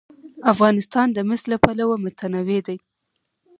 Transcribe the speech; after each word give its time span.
افغانستان 0.53 1.07
د 1.13 1.17
مس 1.27 1.41
له 1.51 1.57
پلوه 1.63 1.95
متنوع 2.03 2.59
دی. 2.67 2.77